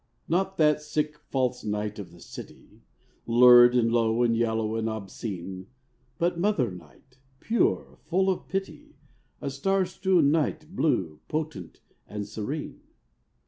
[0.27, 2.81] Not that sick false night of the city,
[3.27, 5.67] Lurid and low and yellow and obscene,
[6.17, 8.95] But mother Night, pure, full of pity,
[9.41, 12.81] The star strewn Night, blue, potent and serene.